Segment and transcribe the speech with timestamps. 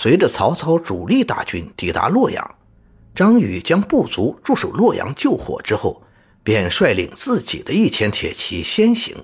[0.00, 2.54] 随着曹操主力大军抵达洛阳，
[3.16, 6.00] 张宇将部族驻守洛阳救火之后，
[6.44, 9.16] 便率领自己的一千铁骑先行。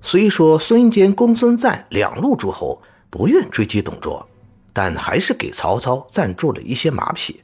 [0.00, 4.24] 虽说孙坚、公孙瓒两路诸侯不愿追击董卓，
[4.72, 7.40] 但还是给曹操赞助了一些马匹，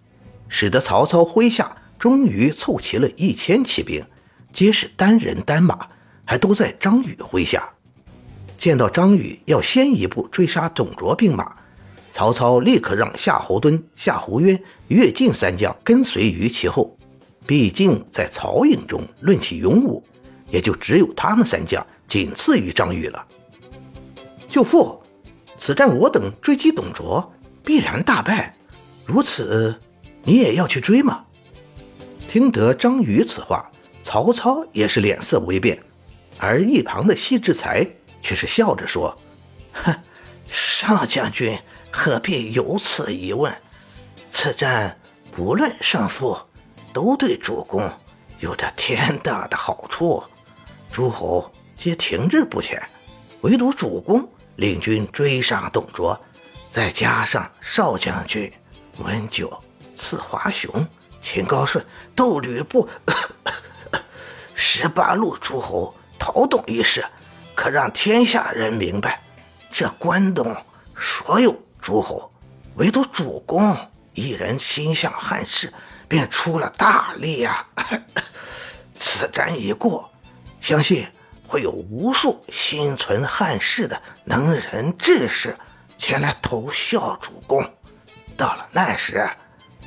[0.49, 4.05] 使得曹操麾下终于凑齐了一千骑兵，
[4.53, 5.89] 皆是单人单马，
[6.25, 7.69] 还都在张宇麾下。
[8.57, 11.57] 见到张宇要先一步追杀董卓兵马，
[12.13, 16.97] 曹操立刻让夏侯惇、夏侯渊、乐进三将跟随于其后。
[17.47, 20.05] 毕竟在曹营中论起勇武，
[20.51, 23.27] 也就只有他们三将仅次于张宇了。
[24.49, 25.01] 舅父，
[25.59, 27.33] 此战我等追击董卓，
[27.65, 28.55] 必然大败。
[29.05, 29.75] 如此，
[30.23, 31.25] 你也要去追吗？
[32.29, 33.69] 听得张宇此话，
[34.03, 35.77] 曹操也是脸色微变，
[36.39, 37.85] 而一旁的西志才
[38.23, 39.17] 却是笑着说
[39.73, 39.93] ：“哼，
[40.49, 41.59] 少将军
[42.03, 43.55] 何必有此疑问？
[44.31, 44.99] 此战
[45.31, 46.35] 不论胜负，
[46.95, 47.93] 都对主公
[48.39, 50.25] 有着天大的好处。
[50.91, 52.83] 诸侯皆停滞不前，
[53.43, 56.19] 唯独主公领军追杀董卓，
[56.71, 58.51] 再加上少将军
[59.01, 59.63] 温酒、
[59.95, 60.73] 刺华雄、
[61.21, 61.85] 秦高顺
[62.17, 62.89] 斗吕布，
[64.55, 67.05] 十八路诸侯讨董一事。”
[67.55, 69.21] 可让天下人明白，
[69.71, 70.57] 这关东
[70.97, 72.31] 所有诸侯，
[72.77, 73.77] 唯独主公
[74.15, 75.73] 一人心向汉室，
[76.09, 77.67] 便出了大力呀！
[78.95, 80.11] 此战一过，
[80.61, 81.07] 相信
[81.47, 85.57] 会有无数心存汉室的能人志士
[85.97, 87.63] 前来投效主公。
[88.37, 89.29] 到了那时，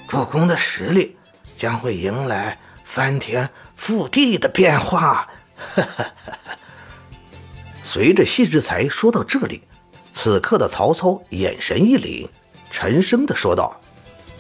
[0.08, 1.18] 主公的实力
[1.56, 5.28] 将会迎来翻天覆地的变化。
[7.84, 9.64] 随着谢志才说到这里，
[10.14, 12.28] 此刻的曹操眼神一凛，
[12.69, 13.78] 沉声的说道：“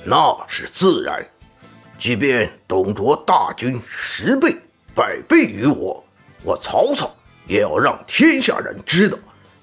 [0.05, 1.25] 那是自然。
[1.97, 4.55] 即便董卓大军十倍、
[4.93, 6.03] 百倍于我，
[6.43, 7.13] 我曹操
[7.47, 9.17] 也要让天下人知道，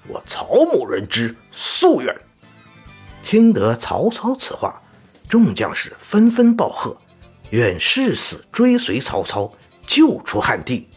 [0.07, 2.13] 我曹某人之夙愿。”
[3.23, 4.81] 听得曹操此话，
[5.29, 6.95] 众将士纷纷报贺，
[7.51, 9.51] 愿誓死追随曹操，
[9.87, 10.89] 救出汉帝。